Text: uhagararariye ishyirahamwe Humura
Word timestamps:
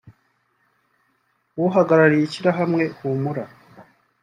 uhagararariye 1.65 2.23
ishyirahamwe 2.25 2.83
Humura 2.97 3.43